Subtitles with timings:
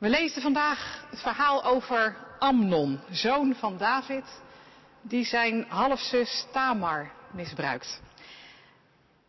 [0.00, 4.24] We lezen vandaag het verhaal over Amnon, zoon van David,
[5.02, 8.00] die zijn halfzus Tamar misbruikt.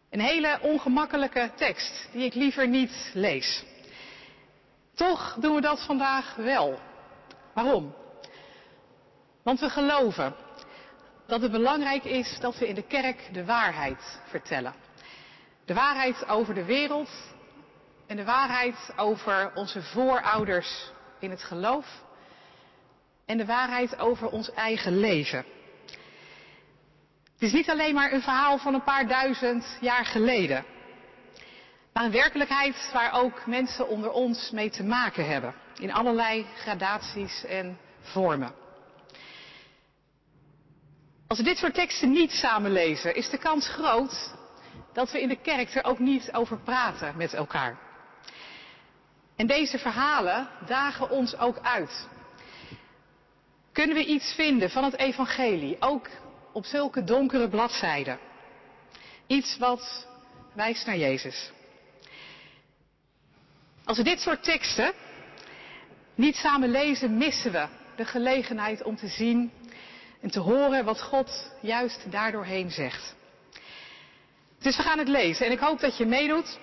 [0.10, 3.64] Een hele ongemakkelijke tekst die ik liever niet lees.
[4.96, 6.80] Toch doen we dat vandaag wel.
[7.54, 7.96] Waarom?
[9.44, 10.36] Want we geloven
[11.28, 14.74] dat het belangrijk is dat we in de kerk de waarheid vertellen.
[15.66, 17.10] De waarheid over de wereld
[18.12, 21.86] en de waarheid over onze voorouders in het geloof
[23.26, 25.46] en de waarheid over ons eigen leven.
[27.34, 30.66] Het is niet alleen maar een verhaal van een paar duizend jaar geleden,
[31.94, 37.46] maar een werkelijkheid waar ook mensen onder ons mee te maken hebben, in allerlei gradaties
[37.46, 38.54] en vormen.
[41.28, 44.36] Als we dit soort teksten niet samen lezen, is de kans groot
[44.94, 47.90] dat we in de kerk er ook niet over praten met elkaar.
[49.42, 52.08] En deze verhalen dagen ons ook uit.
[53.72, 56.08] Kunnen we iets vinden van het evangelie, ook
[56.54, 58.20] op zulke donkere bladzijden?
[59.28, 60.08] Iets wat
[60.54, 61.52] wijst naar Jezus.
[63.86, 64.94] Als we dit soort teksten
[66.16, 69.52] niet samen lezen, missen we de gelegenheid om te zien
[70.20, 73.16] en te horen wat God juist daardoorheen zegt.
[74.60, 76.60] Dus we gaan het lezen en ik hoop dat je meedoet.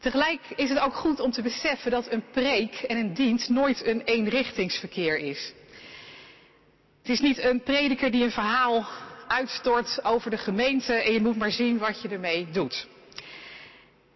[0.00, 3.86] Tegelijk is het ook goed om te beseffen dat een preek en een dienst nooit
[3.86, 5.52] een eenrichtingsverkeer is.
[7.00, 8.86] Het is niet een prediker die een verhaal
[9.26, 12.88] uitstort over de gemeente en je moet maar zien wat je ermee doet.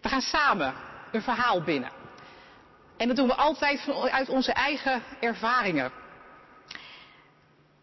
[0.00, 0.74] We gaan samen
[1.12, 1.90] een verhaal binnen.
[2.96, 5.92] En dat doen we altijd vanuit onze eigen ervaringen.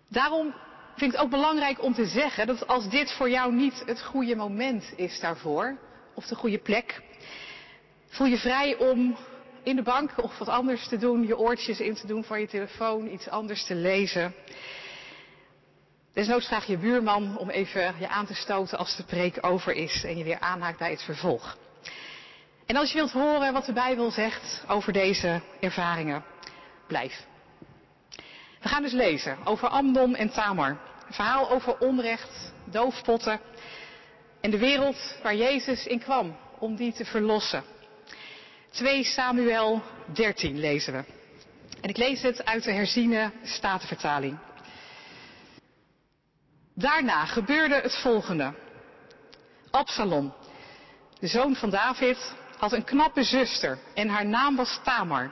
[0.09, 0.53] Daarom
[0.95, 4.03] vind ik het ook belangrijk om te zeggen dat als dit voor jou niet het
[4.03, 5.77] goede moment is daarvoor,
[6.13, 7.01] of de goede plek,
[8.11, 9.17] voel je vrij om
[9.63, 12.47] in de bank of wat anders te doen, je oortjes in te doen van je
[12.47, 14.35] telefoon, iets anders te lezen.
[16.13, 20.03] Desnoods vraag je buurman om even je aan te stoten als de preek over is
[20.03, 21.57] en je weer aanhaakt bij het vervolg.
[22.65, 26.23] En als je wilt horen wat de Bijbel zegt over deze ervaringen,
[26.87, 27.25] blijf.
[28.61, 30.69] We gaan dus lezen over Amnon en Tamar.
[31.07, 33.39] Een verhaal over onrecht, doofpotten
[34.41, 37.63] en de wereld waar Jezus in kwam om die te verlossen.
[38.71, 39.81] 2 Samuel
[40.13, 41.03] 13 lezen we.
[41.81, 44.37] En ik lees het uit de herziene statenvertaling.
[46.75, 48.53] Daarna gebeurde het volgende.
[49.71, 50.33] Absalom,
[51.19, 55.31] de zoon van David, had een knappe zuster en haar naam was Tamar.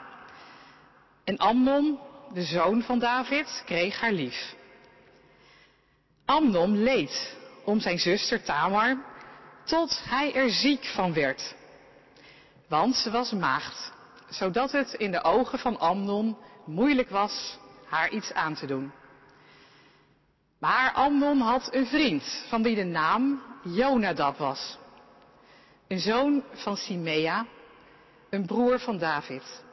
[1.23, 1.99] En Amnon,
[2.33, 4.55] de zoon van David, kreeg haar lief.
[6.25, 7.35] Amnon leed
[7.65, 8.97] om zijn zuster Tamar
[9.63, 11.55] tot hij er ziek van werd.
[12.69, 13.91] Want ze was maagd,
[14.29, 18.91] zodat het in de ogen van Amnon moeilijk was haar iets aan te doen.
[20.59, 24.77] Maar Amnon had een vriend van wie de naam Jonadab was.
[25.87, 27.45] Een zoon van Simea,
[28.29, 29.63] een broer van David.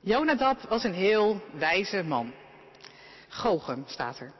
[0.00, 2.32] Jonadab was een heel wijze man.
[3.28, 4.32] Gochem staat er.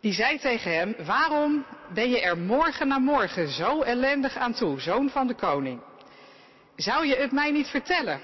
[0.00, 1.64] Die zei tegen hem, waarom
[1.94, 5.80] ben je er morgen na morgen zo ellendig aan toe, zoon van de koning?
[6.76, 8.20] Zou je het mij niet vertellen?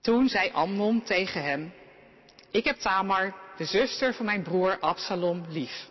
[0.00, 1.72] Toen zei Amnon tegen hem,
[2.50, 5.88] ik heb Tamar, de zuster van mijn broer Absalom, lief.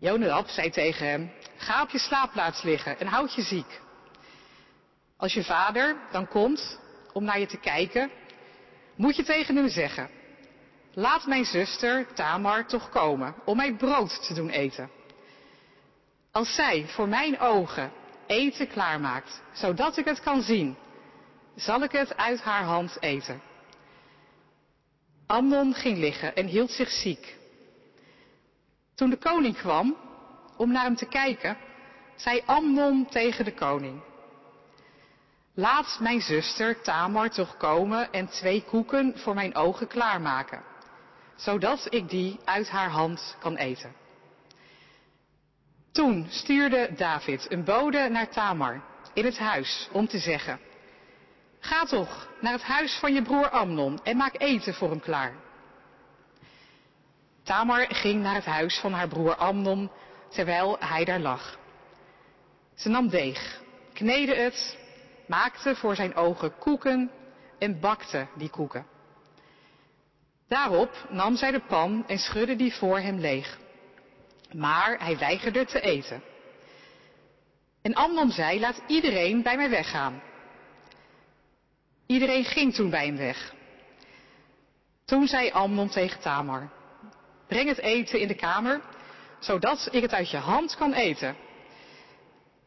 [0.00, 3.80] Jonadab zei tegen hem, ga op je slaapplaats liggen en houd je ziek.
[5.16, 6.80] Als je vader dan komt
[7.12, 8.10] om naar je te kijken,
[8.96, 10.10] moet je tegen hem zeggen,
[10.92, 14.90] laat mijn zuster Tamar toch komen om mij brood te doen eten.
[16.32, 17.92] Als zij voor mijn ogen
[18.28, 20.76] eten klaarmaakt, zodat ik het kan zien,
[21.54, 23.42] zal ik het uit haar hand eten.
[25.26, 27.36] Amnon ging liggen en hield zich ziek.
[28.94, 29.96] Toen de koning kwam
[30.56, 31.56] om naar hem te kijken,
[32.16, 34.02] zei Amnon tegen de koning.
[35.54, 40.62] Laat mijn zuster Tamar toch komen en twee koeken voor mijn ogen klaarmaken,
[41.36, 43.92] zodat ik die uit haar hand kan eten.
[45.92, 48.82] Toen stuurde David een bode naar Tamar
[49.14, 50.60] in het huis om te zeggen,
[51.60, 55.32] ga toch naar het huis van je broer Amnon en maak eten voor hem klaar.
[57.42, 59.90] Tamar ging naar het huis van haar broer Amnon
[60.28, 61.58] terwijl hij daar lag.
[62.74, 63.60] Ze nam deeg,
[63.92, 64.78] kneedde het,
[65.26, 67.10] maakte voor zijn ogen koeken
[67.58, 68.86] en bakte die koeken.
[70.48, 73.58] Daarop nam zij de pan en schudde die voor hem leeg.
[74.52, 76.22] Maar hij weigerde te eten.
[77.82, 80.22] En Amnon zei, laat iedereen bij mij weggaan.
[82.06, 83.54] Iedereen ging toen bij hem weg.
[85.04, 86.70] Toen zei Amnon tegen Tamar,
[87.46, 88.80] breng het eten in de kamer,
[89.38, 91.36] zodat ik het uit je hand kan eten.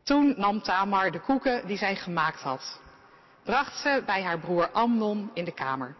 [0.03, 2.81] Toen nam Tamar de koeken die zij gemaakt had,
[3.43, 5.95] bracht ze bij haar broer Amnon in de kamer.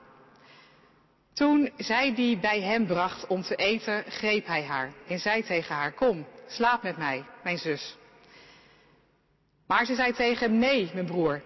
[1.34, 5.76] Toen zij die bij hem bracht om te eten, greep hij haar en zei tegen
[5.76, 7.98] haar, kom, slaap met mij, mijn zus.
[9.68, 11.42] Maar ze zei tegen hem, nee, mijn broer,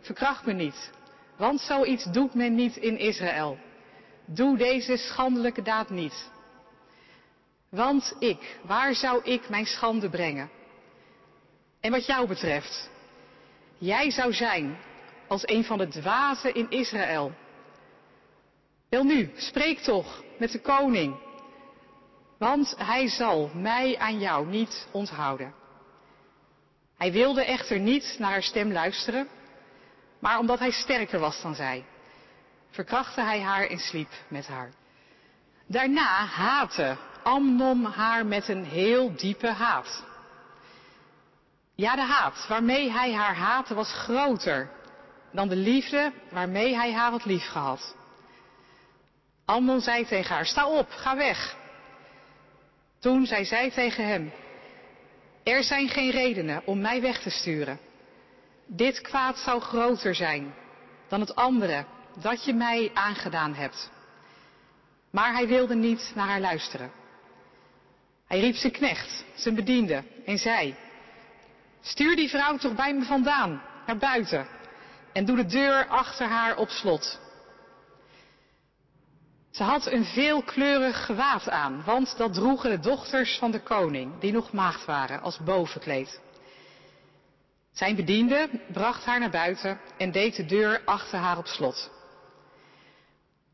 [0.00, 0.90] verkracht me niet,
[1.36, 3.58] want zoiets doet men niet in Israël.
[4.24, 6.30] Doe deze schandelijke daad niet.
[7.68, 10.50] Want ik, waar zou ik mijn schande brengen?
[11.80, 12.90] En wat jou betreft,
[13.78, 14.76] jij zou zijn
[15.28, 17.32] als een van de dwazen in Israël.
[18.88, 21.16] Wel nu, spreek toch met de koning,
[22.38, 25.54] want hij zal mij aan jou niet onthouden.
[26.96, 29.28] Hij wilde echter niet naar haar stem luisteren,
[30.18, 31.84] maar omdat hij sterker was dan zij,
[32.70, 34.72] verkrachtte hij haar en sliep met haar.
[35.66, 40.04] Daarna haatte Amnon haar met een heel diepe haat.
[41.74, 44.70] Ja, de haat waarmee hij haar haatte was groter
[45.32, 47.95] dan de liefde waarmee hij haar had liefgehad.
[49.46, 51.56] Amnon zei tegen haar, sta op, ga weg.
[52.98, 54.32] Toen zei zij tegen hem,
[55.42, 57.78] er zijn geen redenen om mij weg te sturen.
[58.66, 60.54] Dit kwaad zou groter zijn
[61.08, 61.84] dan het andere
[62.14, 63.90] dat je mij aangedaan hebt.
[65.10, 66.90] Maar hij wilde niet naar haar luisteren.
[68.26, 70.74] Hij riep zijn knecht, zijn bediende, en zei,
[71.80, 74.46] stuur die vrouw toch bij me vandaan, naar buiten,
[75.12, 77.20] en doe de deur achter haar op slot.
[79.56, 84.32] Ze had een veelkleurig gewaad aan, want dat droegen de dochters van de koning, die
[84.32, 86.20] nog maagd waren, als bovenkleed.
[87.72, 91.90] Zijn bediende bracht haar naar buiten en deed de deur achter haar op slot.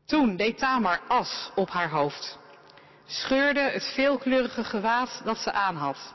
[0.05, 2.39] Toen deed Tamar as op haar hoofd,
[3.05, 6.13] scheurde het veelkleurige gewaad dat ze aan had,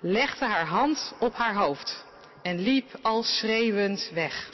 [0.00, 2.04] legde haar hand op haar hoofd
[2.42, 4.50] en liep al schreeuwend weg.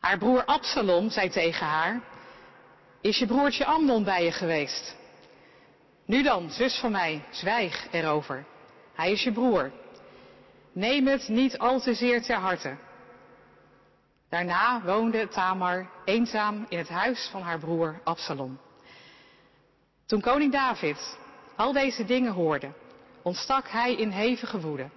[0.00, 2.14] Haar broer Absalom zei tegen haar,
[3.06, 4.96] is je broertje Amnon bij je geweest?
[6.06, 8.46] Nu dan, zus van mij, zwijg erover.
[8.94, 9.72] Hij is je broer.
[10.72, 12.76] Neem het niet al te zeer ter harte.
[14.28, 18.60] Daarna woonde Tamar eenzaam in het huis van haar broer Absalom.
[20.06, 21.18] Toen koning David
[21.56, 22.72] al deze dingen hoorde,
[23.22, 24.90] ontstak hij in hevige woede.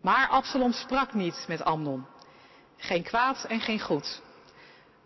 [0.00, 2.06] Maar Absalom sprak niet met Amnon.
[2.76, 4.22] Geen kwaad en geen goed.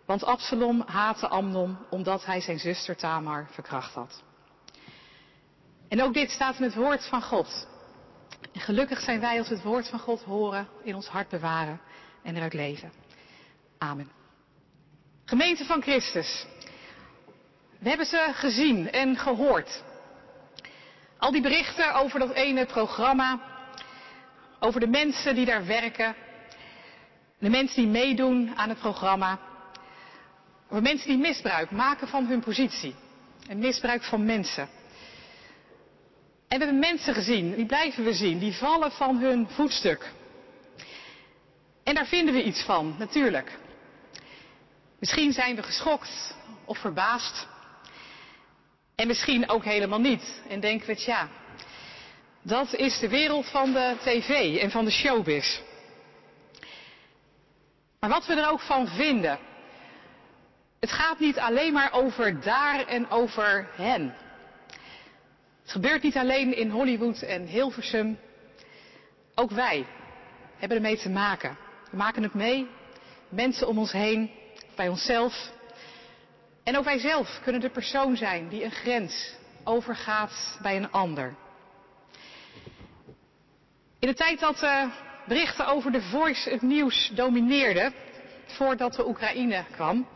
[0.07, 4.23] Want Absalom haatte Amnon omdat hij zijn zuster Tamar verkracht had.
[5.87, 7.67] En ook dit staat in het woord van God.
[8.53, 11.81] En gelukkig zijn wij als we het woord van God horen, in ons hart bewaren
[12.23, 12.91] en eruit leven.
[13.77, 14.11] Amen.
[15.25, 16.45] Gemeente van Christus.
[17.79, 19.83] We hebben ze gezien en gehoord.
[21.17, 23.39] Al die berichten over dat ene programma,
[24.59, 26.15] over de mensen die daar werken,
[27.39, 29.39] de mensen die meedoen aan het programma,
[30.69, 32.95] over mensen die misbruik maken van hun positie
[33.47, 34.69] en misbruik van mensen.
[36.47, 40.11] En we hebben mensen gezien, die blijven we zien, die vallen van hun voetstuk.
[41.83, 43.57] En daar vinden we iets van, natuurlijk.
[44.99, 47.47] Misschien zijn we geschokt of verbaasd.
[48.95, 50.41] En misschien ook helemaal niet.
[50.49, 51.29] En denken we, tja,
[52.41, 55.59] dat is de wereld van de tv en van de showbiz.
[57.99, 59.39] Maar wat we er ook van vinden.
[60.79, 64.15] Het gaat niet alleen maar over daar en over hen.
[65.61, 68.19] Het gebeurt niet alleen in Hollywood en Hilversum.
[69.35, 69.85] Ook wij
[70.57, 71.57] hebben ermee te maken.
[71.91, 72.67] We maken het mee.
[73.29, 74.31] Mensen om ons heen,
[74.75, 75.51] bij onszelf.
[76.63, 81.35] En ook wij zelf kunnen de persoon zijn die een grens overgaat bij een ander.
[83.99, 84.83] In de tijd dat uh,
[85.27, 87.93] berichten over de Voice het nieuws domineerden,
[88.45, 90.07] voordat de Oekraïne kwam,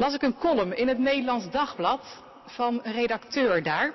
[0.00, 3.92] las ik een column in het Nederlands Dagblad van een redacteur daar.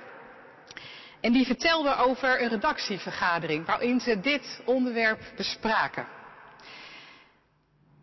[1.22, 6.08] En die vertelde over een redactievergadering waarin ze dit onderwerp bespraken.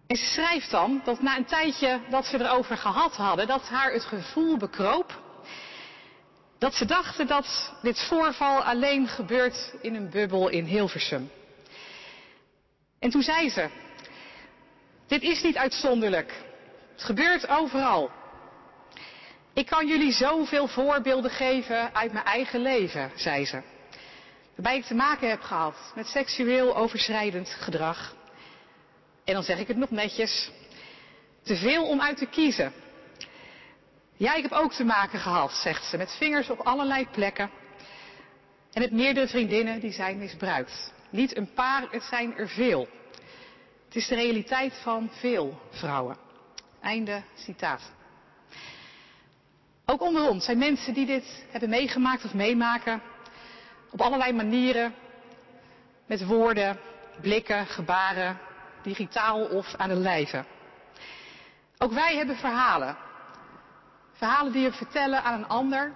[0.06, 3.92] En ze schrijft dan dat na een tijdje dat ze erover gehad hadden, dat haar
[3.92, 5.20] het gevoel bekroop
[6.58, 11.30] dat ze dachten dat dit voorval alleen gebeurt in een bubbel in Hilversum.
[12.98, 13.68] En toen zei ze,
[15.06, 16.50] dit is niet uitzonderlijk.
[17.02, 18.10] Het gebeurt overal.
[19.52, 23.62] Ik kan jullie zoveel voorbeelden geven uit mijn eigen leven, zei ze.
[24.54, 28.14] Waarbij ik te maken heb gehad met seksueel overschrijdend gedrag.
[29.24, 30.50] En dan zeg ik het nog netjes.
[31.42, 32.72] Te veel om uit te kiezen.
[34.16, 37.50] Ja, ik heb ook te maken gehad, zegt ze, met vingers op allerlei plekken.
[38.72, 40.92] En met meerdere vriendinnen die zijn misbruikt.
[41.10, 42.88] Niet een paar, het zijn er veel.
[43.84, 46.30] Het is de realiteit van veel vrouwen.
[46.82, 47.92] Einde citaat.
[49.86, 53.02] Ook onder ons zijn mensen die dit hebben meegemaakt of meemaken.
[53.90, 54.94] Op allerlei manieren.
[56.06, 56.78] Met woorden,
[57.20, 58.38] blikken, gebaren,
[58.82, 60.44] digitaal of aan de lijve.
[61.78, 62.96] Ook wij hebben verhalen.
[64.12, 65.92] Verhalen die we vertellen aan een ander,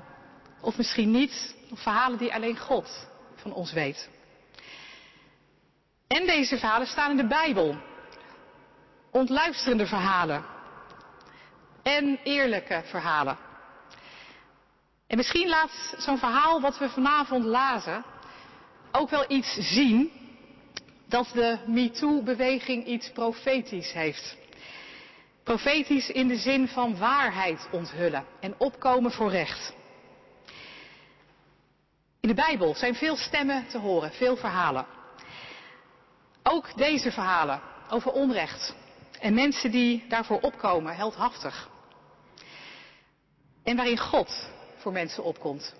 [0.61, 4.09] of misschien niet, of verhalen die alleen God van ons weet.
[6.07, 7.77] En deze verhalen staan in de Bijbel.
[9.11, 10.45] Ontluisterende verhalen.
[11.87, 13.39] En eerlijke verhalen.
[15.07, 18.05] En misschien laat zo'n verhaal wat we vanavond lazen
[18.93, 20.11] ook wel iets zien
[21.09, 24.37] dat de MeToo-beweging iets profetisch heeft.
[25.45, 29.75] Profetisch in de zin van waarheid onthullen en opkomen voor recht.
[32.21, 34.87] In de Bijbel zijn veel stemmen te horen, veel verhalen.
[36.43, 38.75] Ook deze verhalen over onrecht
[39.21, 41.75] en mensen die daarvoor opkomen, heldhaftig.
[43.67, 45.75] En waarin God voor mensen opkomt.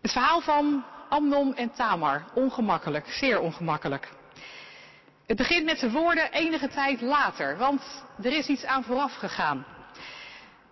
[0.00, 4.08] Het verhaal van Amnon en Tamar, ongemakkelijk, zeer ongemakkelijk.
[5.26, 7.82] Het begint met de woorden enige tijd later, want
[8.22, 9.66] er is iets aan vooraf gegaan.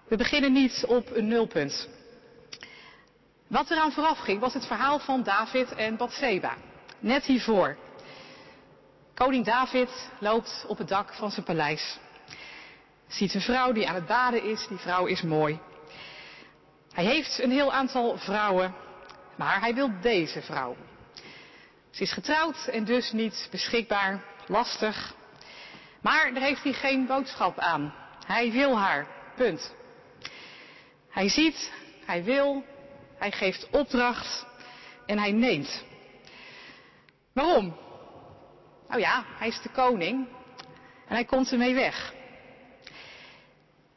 [0.08, 1.88] We beginnen niet op een nulpunt.
[3.46, 6.56] Wat eraan vooraf ging was het verhaal van David en Bathseba.
[6.98, 7.76] Net hiervoor.
[9.14, 11.98] Koning David loopt op het dak van zijn paleis.
[13.08, 14.66] Ziet een vrouw die aan het baden is.
[14.68, 15.58] Die vrouw is mooi.
[16.92, 18.75] Hij heeft een heel aantal vrouwen,
[19.36, 20.76] maar hij wil deze vrouw.
[21.90, 25.14] Ze is getrouwd en dus niet beschikbaar, lastig.
[26.00, 27.94] Maar daar heeft hij geen boodschap aan.
[28.26, 29.75] Hij wil haar, punt.
[31.10, 31.72] Hij ziet,
[32.04, 32.64] hij wil,
[33.18, 34.46] hij geeft opdracht
[35.06, 35.84] en hij neemt.
[37.32, 37.76] Waarom?
[38.88, 40.28] Nou ja, hij is de koning
[41.06, 42.14] en hij komt ermee weg.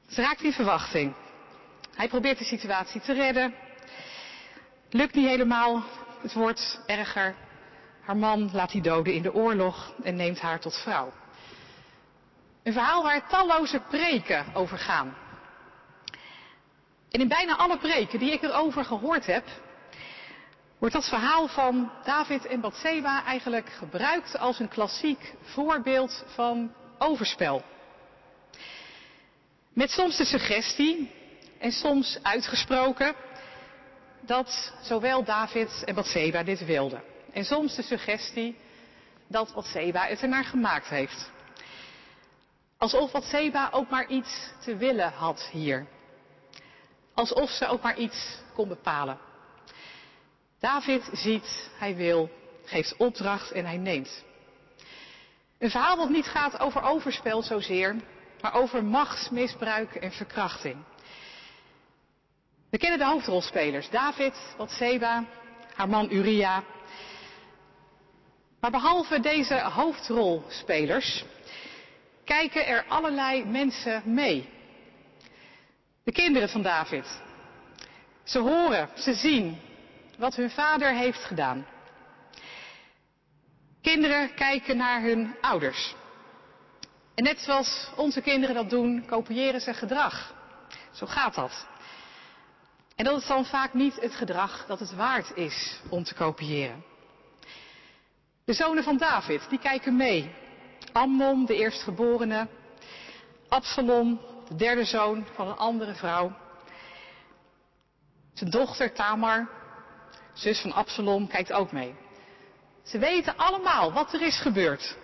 [0.09, 1.13] Ze raakt in verwachting.
[1.95, 3.53] Hij probeert de situatie te redden.
[4.89, 5.83] Lukt niet helemaal.
[6.21, 7.35] Het wordt erger.
[8.01, 11.13] Haar man laat hij doden in de oorlog en neemt haar tot vrouw.
[12.63, 15.15] Een verhaal waar talloze preken over gaan.
[17.11, 19.45] En in bijna alle preken die ik erover gehoord heb,
[20.77, 27.63] wordt dat verhaal van David en Bathseba eigenlijk gebruikt als een klassiek voorbeeld van overspel.
[29.79, 31.11] Met soms de suggestie,
[31.59, 33.15] en soms uitgesproken,
[34.21, 37.03] dat zowel David en Bathseba dit wilden.
[37.33, 38.57] En soms de suggestie
[39.27, 41.31] dat Bathseba het er naar gemaakt heeft.
[42.77, 45.87] Alsof Bathseba ook maar iets te willen had hier.
[47.13, 49.19] Alsof ze ook maar iets kon bepalen.
[50.59, 52.29] David ziet, hij wil,
[52.63, 54.23] geeft opdracht en hij neemt.
[55.57, 57.95] Een verhaal dat niet gaat over overspel zozeer,
[58.41, 60.77] maar over machtsmisbruik en verkrachting.
[62.69, 65.25] We kennen de hoofdrolspelers, David, Bathseba,
[65.75, 66.63] haar man Uria.
[68.59, 71.25] Maar behalve deze hoofdrolspelers
[72.23, 74.49] kijken er allerlei mensen mee.
[76.03, 77.21] De kinderen van David.
[78.23, 79.59] Ze horen, ze zien
[80.17, 81.65] wat hun vader heeft gedaan.
[83.81, 85.95] Kinderen kijken naar hun ouders.
[87.19, 90.33] En net zoals onze kinderen dat doen, kopiëren ze gedrag.
[90.91, 91.67] Zo gaat dat.
[92.95, 96.83] En dat is dan vaak niet het gedrag dat het waard is om te kopiëren.
[98.45, 100.35] De zonen van David, die kijken mee.
[100.91, 102.47] Amnon, de eerstgeborene.
[103.47, 106.35] Absalom, de derde zoon van een andere vrouw.
[108.33, 109.49] Zijn dochter Tamar,
[110.33, 111.95] zus van Absalom, kijkt ook mee.
[112.83, 114.97] Ze weten allemaal wat er is gebeurd.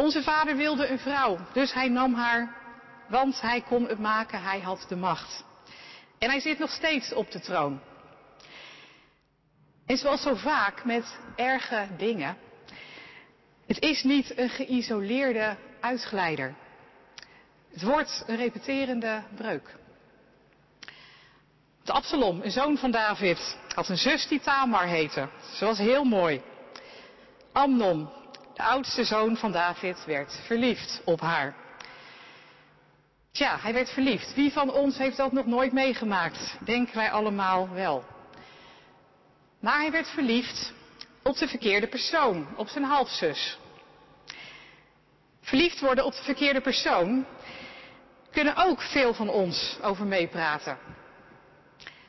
[0.00, 2.56] Onze vader wilde een vrouw, dus hij nam haar,
[3.08, 5.44] want hij kon het maken, hij had de macht.
[6.18, 7.80] En hij zit nog steeds op de troon.
[9.86, 12.36] En zoals zo vaak met erge dingen,
[13.66, 16.54] het is niet een geïsoleerde uitglijder.
[17.72, 19.76] Het wordt een repeterende breuk.
[21.84, 25.28] De Absalom, een zoon van David, had een zus die Tamar heette.
[25.54, 26.42] Ze was heel mooi.
[27.52, 28.17] Amnon,
[28.58, 31.54] de oudste zoon van David, werd verliefd op haar.
[33.32, 34.34] Tja, hij werd verliefd.
[34.34, 36.56] Wie van ons heeft dat nog nooit meegemaakt?
[36.64, 38.04] Denken wij allemaal wel.
[39.60, 40.72] Maar hij werd verliefd
[41.22, 43.58] op de verkeerde persoon, op zijn halfzus.
[45.40, 47.26] Verliefd worden op de verkeerde persoon
[48.30, 50.78] kunnen ook veel van ons over meepraten.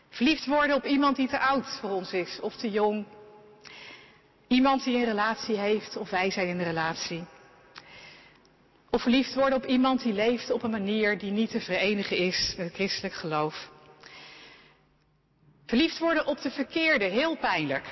[0.10, 3.06] Verliefd worden op iemand die te oud voor ons is of te jong.
[4.50, 7.26] Iemand die een relatie heeft of wij zijn in een relatie.
[8.90, 12.54] Of verliefd worden op iemand die leeft op een manier die niet te verenigen is
[12.58, 13.70] met het christelijk geloof.
[15.66, 17.86] Verliefd worden op de verkeerde, heel pijnlijk.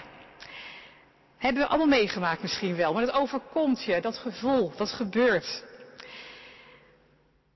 [1.38, 5.64] Hebben we allemaal meegemaakt misschien wel, maar het overkomt je, dat gevoel, dat gebeurt.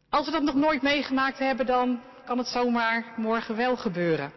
[0.09, 4.33] Als we dat nog nooit meegemaakt hebben, dan kan het zomaar morgen wel gebeuren.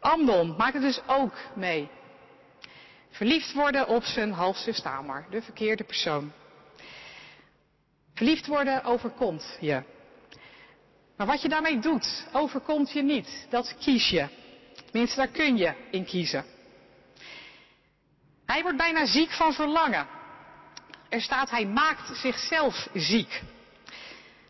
[0.00, 1.88] Amnon maakt het dus ook mee.
[3.10, 6.32] Verliefd worden op zijn halfzus Tamar, de verkeerde persoon.
[8.14, 9.82] Verliefd worden overkomt je.
[11.16, 13.46] Maar wat je daarmee doet, overkomt je niet.
[13.50, 14.26] Dat kies je.
[14.90, 16.44] Tenminste, daar kun je in kiezen.
[18.46, 20.06] Hij wordt bijna ziek van verlangen.
[21.08, 23.42] Er staat, hij maakt zichzelf ziek.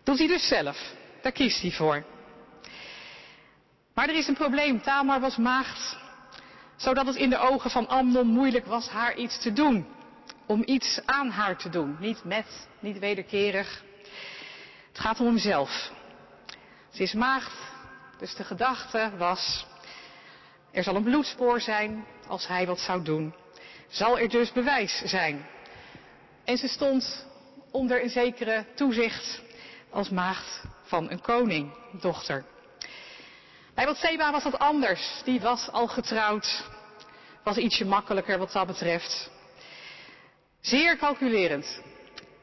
[0.05, 0.93] Doet hij dus zelf.
[1.23, 2.05] Daar kiest hij voor.
[3.95, 4.83] Maar er is een probleem.
[4.83, 5.97] Tamar was maagd,
[6.79, 9.87] zodat het in de ogen van Amnon moeilijk was haar iets te doen.
[10.47, 11.97] Om iets aan haar te doen.
[12.01, 13.85] Niet met, niet wederkerig.
[14.89, 15.91] Het gaat om hemzelf.
[16.93, 17.53] Ze is maagd,
[18.19, 19.67] dus de gedachte was,
[20.71, 23.35] er zal een bloedspoor zijn als hij wat zou doen.
[23.89, 25.47] Zal er dus bewijs zijn.
[26.45, 27.27] En ze stond
[27.71, 29.43] onder een zekere toezicht
[29.91, 32.45] als maagd van een koning, dochter.
[33.79, 35.21] Bij Bathseba was dat anders.
[35.25, 36.65] Die was al getrouwd.
[37.43, 39.31] Was ietsje makkelijker wat dat betreft.
[40.61, 41.81] Zeer calculerend.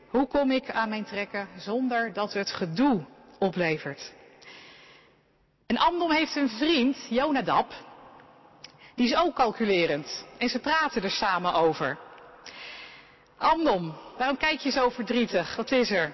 [0.10, 3.06] Hoe kom ik aan mijn trekken zonder dat het gedoe
[3.40, 4.12] oplevert?
[5.68, 7.74] En Amnon heeft een vriend, Jonadab.
[8.96, 10.26] Die is ook calculerend.
[10.38, 11.98] En ze praten er samen over.
[13.38, 15.56] Amnon, waarom kijk je zo verdrietig?
[15.56, 16.14] Wat is er?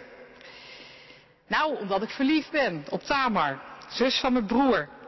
[1.48, 5.00] Nou, omdat ik verliefd ben op Tamar, zus van mijn broer.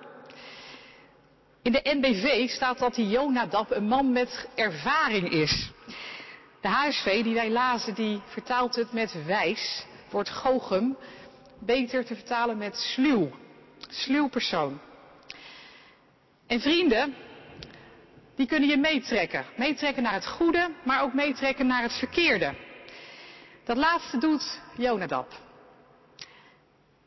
[1.64, 5.72] In de NBV staat dat die Jonadab een man met ervaring is.
[6.62, 10.98] De HSV die wij lazen, die vertaalt het met wijs, wordt Gochem
[11.60, 13.32] beter te vertalen met sluw.
[13.90, 14.80] Sluw persoon.
[16.48, 17.16] En vrienden,
[18.36, 19.46] die kunnen je meetrekken.
[19.58, 22.54] Meetrekken naar het goede, maar ook meetrekken naar het verkeerde.
[23.64, 25.32] Dat laatste doet Jonadab.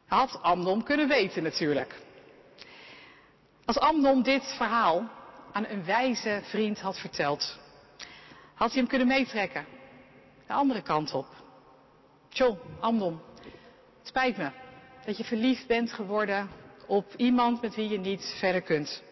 [0.06, 1.94] Had Amnon kunnen weten natuurlijk.
[3.66, 5.08] Als Amnon dit verhaal
[5.52, 7.58] aan een wijze vriend had verteld,
[8.54, 9.66] had hij hem kunnen meetrekken.
[10.46, 11.26] De andere kant op.
[12.28, 13.20] Tjoh, Amnon,
[13.98, 14.50] het spijt me
[15.04, 16.50] dat je verliefd bent geworden
[16.86, 19.02] op iemand met wie je niet verder kunt.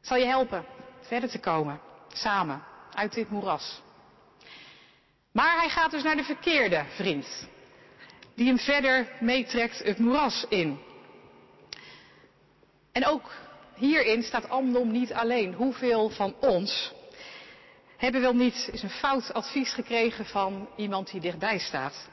[0.00, 0.64] Ik zal je helpen
[1.00, 3.82] verder te komen, samen, uit dit moeras.
[5.32, 7.48] Maar hij gaat dus naar de verkeerde vriend,
[8.34, 10.78] die hem verder meetrekt het moeras in.
[12.96, 13.30] En ook
[13.74, 15.54] hierin staat Amnon niet alleen.
[15.54, 16.92] Hoeveel van ons
[17.96, 22.08] hebben wel niet eens een fout advies gekregen van iemand die dichtbij staat?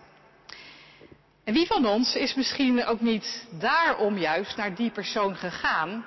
[1.44, 6.06] En wie van ons is misschien ook niet daarom juist naar die persoon gegaan,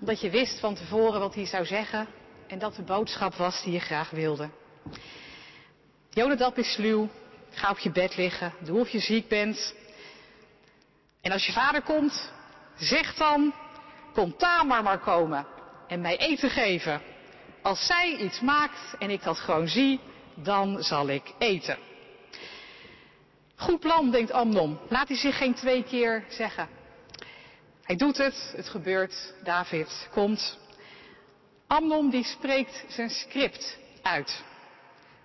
[0.00, 2.06] omdat je wist van tevoren wat hij zou zeggen
[2.46, 4.50] en dat de boodschap was die je graag wilde?
[6.10, 7.08] Jonadab is sluw,
[7.50, 9.74] ga op je bed liggen, doe of je ziek bent.
[11.20, 12.32] En als je vader komt,
[12.80, 13.54] zeg dan,
[14.12, 15.46] kom Tamar maar komen
[15.86, 17.02] en mij eten geven.
[17.62, 20.00] Als zij iets maakt en ik dat gewoon zie,
[20.34, 21.78] dan zal ik eten.
[23.56, 24.78] Goed plan, denkt Amnon.
[24.88, 26.68] Laat hij zich geen twee keer zeggen.
[27.82, 30.58] Hij doet het, het gebeurt, David komt.
[31.66, 34.44] Amnon die spreekt zijn script uit.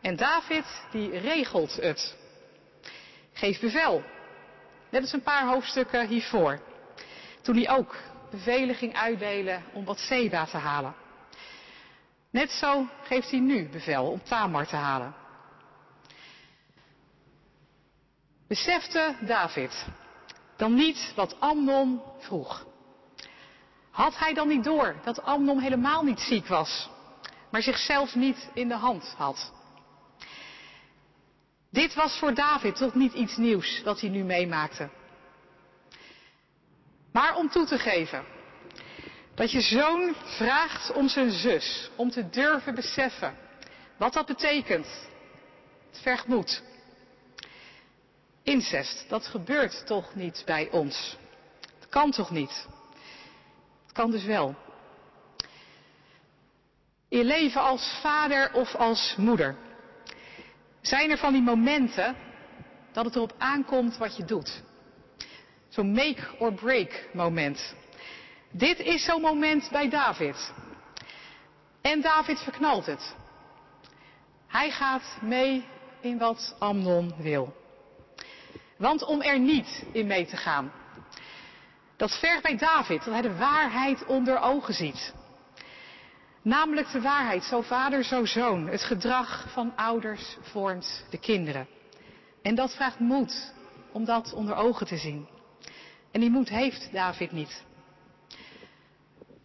[0.01, 2.15] En David die regelt het.
[3.33, 4.03] Geeft bevel.
[4.89, 6.59] Net als een paar hoofdstukken hiervoor.
[7.45, 7.95] Toen hij ook
[8.29, 10.95] bevelen ging uitdelen om wat Seba te halen.
[12.29, 15.15] Net zo geeft hij nu bevel om Tamar te halen.
[18.47, 19.85] Besefte David
[20.55, 22.65] dan niet wat Amnon vroeg?
[23.91, 26.89] Had hij dan niet door dat Amnon helemaal niet ziek was,
[27.51, 29.53] maar zichzelf niet in de hand had?
[31.69, 34.89] Dit was voor David toch niet iets nieuws dat hij nu meemaakte.
[37.15, 38.25] Maar om toe te geven
[39.35, 43.37] dat je zoon vraagt om zijn zus, om te durven beseffen
[43.97, 44.87] wat dat betekent.
[45.91, 46.63] Het vergt moed.
[48.43, 51.17] Incest, dat gebeurt toch niet bij ons.
[51.79, 52.67] Het kan toch niet?
[53.83, 54.55] Het kan dus wel.
[57.09, 59.55] In je leven als vader of als moeder.
[60.81, 62.15] Zijn er van die momenten
[62.91, 64.63] dat het erop aankomt wat je doet?
[65.75, 67.75] Zo'n make or break moment.
[68.51, 70.53] Dit is zo'n moment bij David.
[71.81, 73.15] En David verknalt het.
[74.47, 75.65] Hij gaat mee
[76.01, 77.55] in wat Amnon wil.
[78.77, 80.71] Want om er niet in mee te gaan,
[81.97, 85.13] dat vergt bij David dat hij de waarheid onder ogen ziet.
[86.41, 88.67] Namelijk de waarheid, zo vader, zo zoon.
[88.67, 91.67] Het gedrag van ouders vormt de kinderen.
[92.41, 93.53] En dat vraagt moed
[93.91, 95.34] om dat onder ogen te zien.
[96.15, 97.63] En die moed heeft David niet.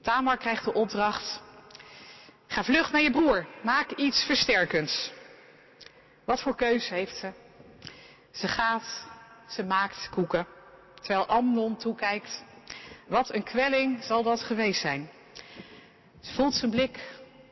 [0.03, 1.41] Tamar krijgt de opdracht.
[2.47, 3.47] Ga vlug naar je broer.
[3.63, 5.13] Maak iets versterkends.
[6.25, 7.33] Wat voor keus heeft ze?
[8.33, 9.07] Ze gaat,
[9.49, 10.47] ze maakt koeken.
[10.95, 12.45] Terwijl Amnon toekijkt.
[13.09, 15.11] Wat een kwelling zal dat geweest zijn.
[16.21, 16.99] Ze voelt zijn blik,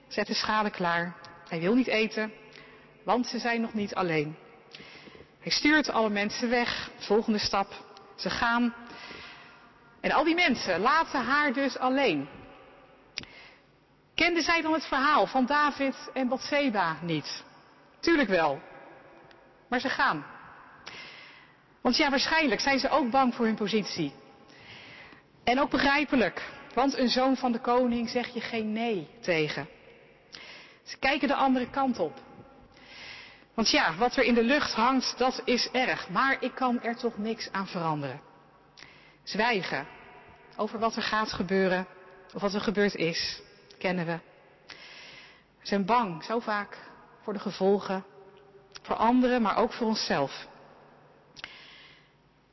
[0.08, 1.16] zet de schade klaar.
[1.48, 2.32] Hij wil niet eten,
[3.04, 4.36] want ze zijn nog niet alleen.
[5.40, 6.90] Hij stuurt alle mensen weg.
[6.96, 7.84] Volgende stap.
[8.16, 8.74] Ze gaan.
[10.00, 12.28] En al die mensen laten haar dus alleen.
[14.14, 17.44] Kenden zij dan het verhaal van David en Bathseba niet?
[18.00, 18.60] Tuurlijk wel.
[19.68, 20.26] Maar ze gaan.
[21.80, 24.12] Want ja, waarschijnlijk zijn ze ook bang voor hun positie.
[25.44, 26.42] En ook begrijpelijk,
[26.74, 29.68] want een zoon van de koning zeg je geen nee tegen.
[30.82, 32.20] Ze kijken de andere kant op.
[33.54, 36.96] Want ja, wat er in de lucht hangt, dat is erg, maar ik kan er
[36.96, 38.27] toch niks aan veranderen.
[39.28, 39.86] Zwijgen
[40.56, 41.86] over wat er gaat gebeuren,
[42.34, 43.42] of wat er gebeurd is,
[43.78, 44.18] kennen we.
[45.60, 46.78] We zijn bang, zo vaak,
[47.22, 48.04] voor de gevolgen,
[48.82, 50.46] voor anderen, maar ook voor onszelf.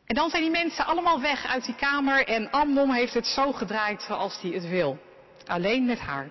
[0.05, 3.51] En dan zijn die mensen allemaal weg uit die kamer en Amnon heeft het zo
[3.51, 4.99] gedraaid zoals hij het wil.
[5.45, 6.29] Alleen met haar.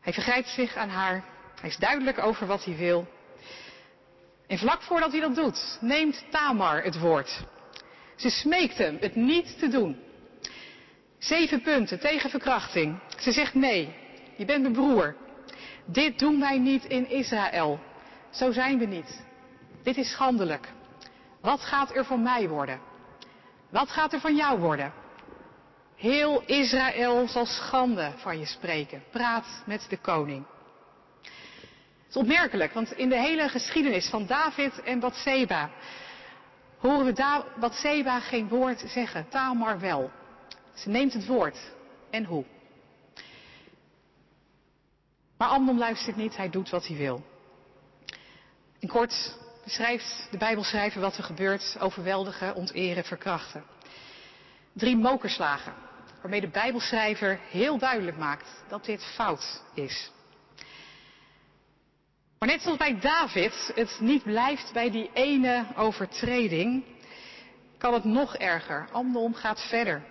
[0.00, 1.24] Hij vergrijpt zich aan haar.
[1.60, 3.08] Hij is duidelijk over wat hij wil.
[4.46, 7.44] En vlak voordat hij dat doet, neemt Tamar het woord.
[8.16, 9.96] Ze smeekt hem het niet te doen.
[11.18, 12.98] Zeven punten tegen verkrachting.
[13.18, 13.94] Ze zegt nee,
[14.36, 15.16] je bent mijn broer.
[15.84, 17.80] Dit doen wij niet in Israël.
[18.30, 19.24] Zo zijn we niet.
[19.82, 20.68] Dit is schandelijk.
[21.40, 22.80] Wat gaat er van mij worden?
[23.70, 24.92] Wat gaat er van jou worden?
[25.96, 29.02] Heel Israël zal schande van je spreken.
[29.10, 30.44] Praat met de koning.
[31.22, 35.70] Het is opmerkelijk, want in de hele geschiedenis van David en Bathseba
[36.78, 40.10] horen we da Bathseba geen woord zeggen, Tamar wel.
[40.74, 41.58] Ze neemt het woord.
[42.10, 42.44] En hoe?
[45.36, 47.24] Maar Amnon luistert niet, hij doet wat hij wil.
[48.78, 53.64] In kort beschrijft de Bijbelschrijver wat er gebeurt, overweldigen, onteren, verkrachten.
[54.72, 55.74] Drie mokerslagen,
[56.20, 60.10] waarmee de Bijbelschrijver heel duidelijk maakt dat dit fout is.
[62.38, 66.84] Maar net zoals bij David het niet blijft bij die ene overtreding,
[67.78, 68.88] kan het nog erger.
[68.92, 70.02] Amnon gaat verder.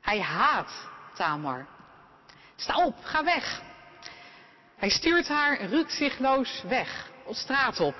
[0.00, 1.66] Hij haat Tamar.
[2.56, 3.62] Sta op, ga weg.
[4.76, 7.94] Hij stuurt haar rukzichtloos weg, op straat op.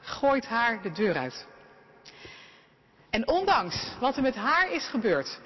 [0.00, 1.46] Gooit haar de deur uit.
[3.10, 5.40] En ondanks wat er met haar is gebeurd,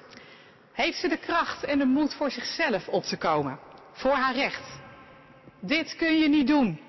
[0.73, 3.59] heeft ze de kracht en de moed voor zichzelf op te komen.
[3.91, 4.78] Voor haar recht.
[5.59, 6.79] Dit kun je niet doen.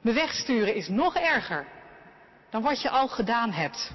[0.00, 1.66] Me wegsturen is nog erger
[2.50, 3.92] dan wat je al gedaan hebt.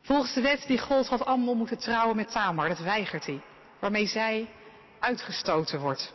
[0.00, 3.40] Volgens de wet die God had Amnon moeten trouwen met Tamar, dat weigert hij.
[3.78, 4.48] Waarmee zij
[4.98, 6.12] uitgestoten wordt.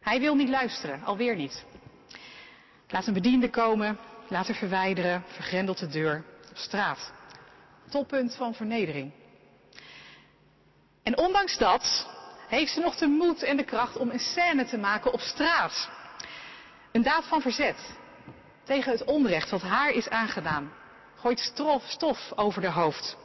[0.00, 1.64] Hij wil niet luisteren, alweer niet.
[2.88, 7.12] Laat een bediende komen, laat haar verwijderen, vergrendelt de deur op straat.
[7.90, 9.12] Toppunt van vernedering.
[11.02, 12.08] En ondanks dat
[12.46, 15.88] heeft ze nog de moed en de kracht om een scène te maken op straat.
[16.92, 17.96] Een daad van verzet
[18.64, 20.72] tegen het onrecht wat haar is aangedaan.
[21.16, 21.52] Gooit
[21.86, 23.16] stof, over haar hoofd.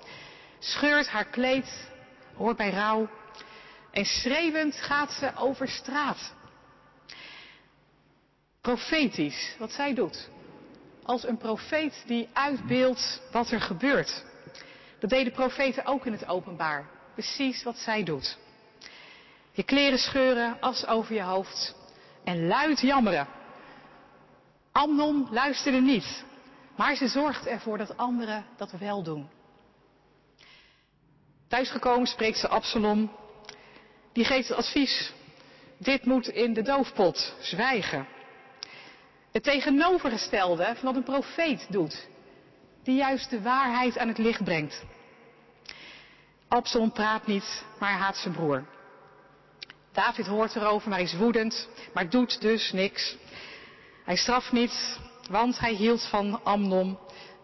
[0.60, 1.90] Scheurt haar kleed,
[2.36, 3.10] hoort bij rouw.
[3.92, 6.34] En schreeuwend gaat ze over straat.
[8.62, 10.30] Profetisch, wat zij doet.
[11.04, 14.24] Als een profeet die uitbeeldt wat er gebeurt.
[15.00, 16.90] Dat deden profeten ook in het openbaar.
[17.14, 18.38] Precies wat zij doet.
[19.52, 21.76] Je kleren scheuren, as over je hoofd
[22.24, 23.28] en luid jammeren.
[24.72, 26.24] Amnon luisterde niet,
[26.76, 29.30] maar ze zorgt ervoor dat anderen dat wel doen.
[31.48, 33.12] Thuisgekomen spreekt ze Absalom.
[34.14, 35.14] Die geeft het advies.
[35.78, 38.08] Dit moet in de doofpot, zwijgen.
[39.32, 42.08] Het tegenovergestelde van wat een profeet doet.
[42.84, 44.84] Die juist de waarheid aan het licht brengt.
[46.48, 48.66] Absalom praat niet, maar haat zijn broer.
[49.92, 53.18] David hoort erover, maar is woedend, maar doet dus niks.
[54.06, 55.00] Hij straft niet,
[55.30, 57.00] want hij hield van Amnon.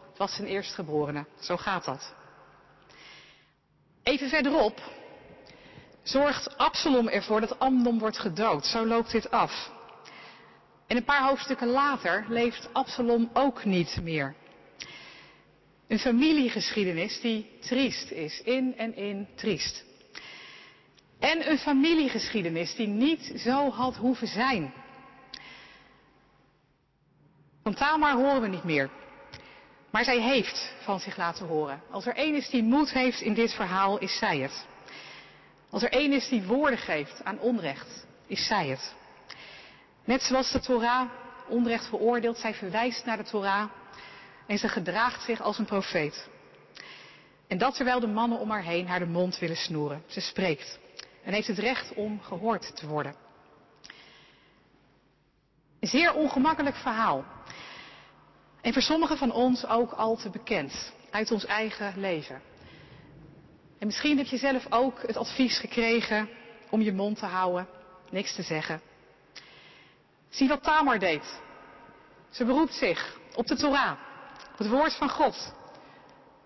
[0.10, 1.26] Het was zijn eerstgeborene.
[1.40, 2.14] Zo gaat dat.
[4.04, 4.82] Even verderop
[6.04, 8.66] zorgt Absalom ervoor dat Amnon wordt gedood.
[8.66, 9.72] Zo loopt dit af.
[10.88, 14.36] En een paar hoofdstukken later leeft Absalom ook niet meer.
[15.88, 19.84] Een familiegeschiedenis die triest is, in en in triest.
[21.20, 24.74] En een familiegeschiedenis die niet zo had hoeven zijn.
[27.64, 28.90] Van Tamar horen we niet meer.
[29.92, 31.82] Maar zij heeft van zich laten horen.
[31.92, 34.66] Als er één is die moed heeft in dit verhaal, is zij het.
[35.70, 38.94] Als er één is die woorden geeft aan onrecht, is zij het.
[40.04, 41.10] Net zoals de Torah
[41.48, 43.70] onrecht veroordeelt, zij verwijst naar de Torah
[44.46, 46.28] en ze gedraagt zich als een profeet.
[47.48, 50.04] En dat terwijl de mannen om haar heen haar de mond willen snoeren.
[50.08, 50.80] Ze spreekt
[51.28, 53.16] en heeft het recht om gehoord te worden.
[55.80, 57.26] Een zeer ongemakkelijk verhaal.
[58.62, 62.42] En voor sommigen van ons ook al te bekend uit ons eigen leven.
[63.80, 66.30] En misschien heb je zelf ook het advies gekregen
[66.70, 67.68] om je mond te houden,
[68.12, 68.82] niks te zeggen.
[70.30, 71.42] Zie wat Tamar deed.
[72.30, 74.00] Ze beroept zich op de Torah,
[74.52, 75.54] op het woord van God.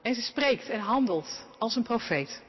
[0.02, 2.42] En ze spreekt en handelt als een profeet.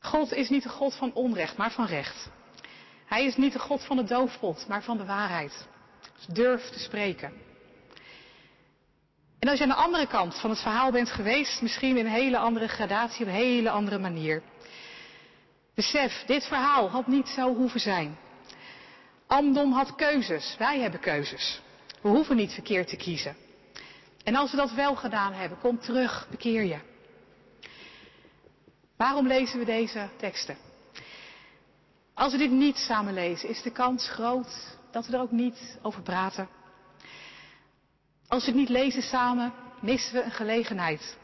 [0.00, 2.30] God is niet de God van onrecht, maar van recht.
[3.06, 5.66] Hij is niet de God van de doofpot, maar van de waarheid.
[6.16, 7.32] Dus durf te spreken.
[9.38, 12.12] En als je aan de andere kant van het verhaal bent geweest, misschien in een
[12.12, 14.42] hele andere gradatie, op een hele andere manier.
[15.74, 18.18] Besef, dit verhaal had niet zo hoeven zijn.
[19.26, 21.60] Amdom had keuzes, wij hebben keuzes.
[22.02, 23.36] We hoeven niet verkeerd te kiezen.
[24.24, 26.78] En als we dat wel gedaan hebben, kom terug, bekeer je.
[28.98, 30.56] Waarom lezen we deze teksten?
[32.14, 35.78] Als we dit niet samen lezen, is de kans groot dat we er ook niet
[35.82, 36.48] over praten.
[38.28, 41.18] Als we het niet lezen samen, missen we een gelegenheid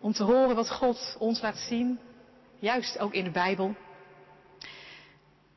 [0.00, 1.98] om te horen wat God ons laat zien,
[2.58, 3.74] juist ook in de Bijbel.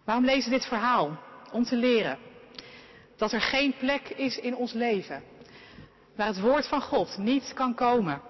[0.03, 1.19] Waarom lezen we dit verhaal?
[1.51, 2.17] Om te leren
[3.15, 5.23] dat er geen plek is in ons leven
[6.15, 8.21] waar het woord van God niet kan komen.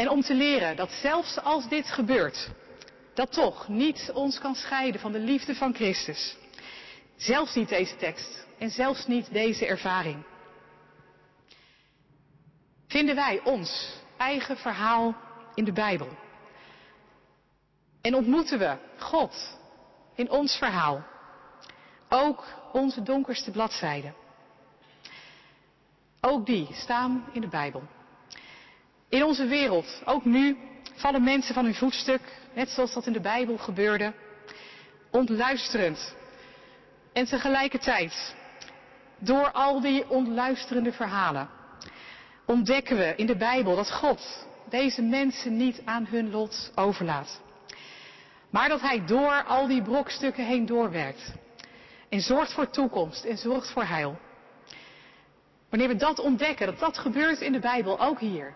[0.00, 2.50] En om te leren dat zelfs als dit gebeurt,
[3.14, 6.36] dat toch niet ons kan scheiden van de liefde van Christus.
[7.16, 10.24] Zelfs niet deze tekst en zelfs niet deze ervaring.
[12.86, 15.16] Vinden wij ons eigen verhaal
[15.54, 16.08] in de Bijbel?
[18.00, 19.58] En ontmoeten we God
[20.14, 21.06] in ons verhaal?
[22.08, 24.14] Ook onze donkerste bladzijden.
[26.20, 27.82] Ook die staan in de Bijbel.
[29.10, 30.56] In onze wereld, ook nu,
[30.94, 32.20] vallen mensen van hun voetstuk,
[32.54, 34.12] net zoals dat in de Bijbel gebeurde,
[35.10, 36.14] ontluisterend.
[37.12, 38.34] En tegelijkertijd,
[39.18, 41.48] door al die ontluisterende verhalen,
[42.46, 47.40] ontdekken we in de Bijbel dat God deze mensen niet aan hun lot overlaat.
[48.50, 51.32] Maar dat Hij door al die brokstukken heen doorwerkt.
[52.08, 54.18] En zorgt voor toekomst en zorgt voor heil.
[55.68, 58.54] Wanneer we dat ontdekken, dat dat gebeurt in de Bijbel, ook hier,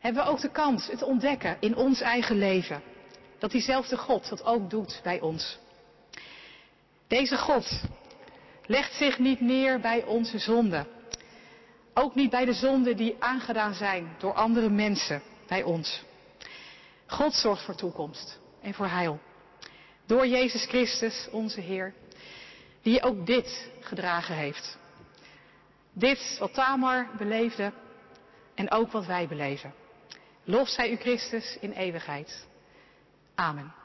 [0.00, 2.82] hebben we ook de kans het ontdekken in ons eigen leven.
[3.38, 5.58] Dat diezelfde God dat ook doet bij ons.
[7.08, 7.82] Deze God
[8.66, 10.86] legt zich niet neer bij onze zonden.
[11.94, 16.02] Ook niet bij de zonden die aangedaan zijn door andere mensen bij ons.
[17.06, 19.20] God zorgt voor toekomst en voor heil.
[20.06, 21.94] Door Jezus Christus, onze Heer,
[22.82, 24.78] die ook dit gedragen heeft.
[25.92, 27.72] Dit wat Tamar beleefde
[28.54, 29.79] en ook wat wij beleven.
[30.44, 32.46] Lof zij u Christus in eeuwigheid.
[33.34, 33.79] Amen.